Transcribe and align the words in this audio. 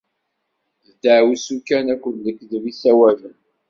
D 0.87 0.93
deɛwessu 1.01 1.57
kan 1.67 1.87
akked 1.93 2.15
lekdeb 2.25 2.63
i 2.71 2.73
ssawalen. 2.75 3.37